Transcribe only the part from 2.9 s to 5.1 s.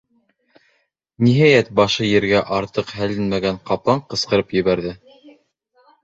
һәленмәгән ҡаплан ҡысҡырып ебәрҙе: